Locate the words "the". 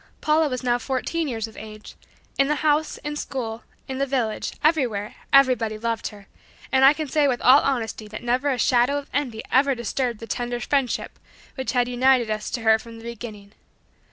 2.47-2.55, 3.99-4.07, 10.19-10.25, 12.97-13.03